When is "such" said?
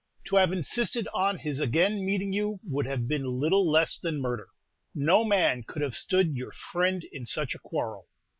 7.27-7.53